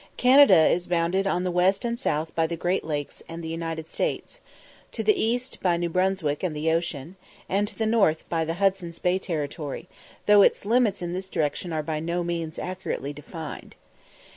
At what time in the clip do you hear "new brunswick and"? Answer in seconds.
5.77-6.55